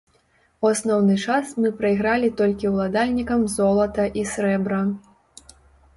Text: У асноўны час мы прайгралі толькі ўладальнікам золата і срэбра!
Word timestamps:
У 0.63 0.67
асноўны 0.75 1.17
час 1.27 1.51
мы 1.65 1.69
прайгралі 1.83 2.31
толькі 2.41 2.71
ўладальнікам 2.73 3.47
золата 3.59 4.03
і 4.23 4.29
срэбра! 4.35 4.81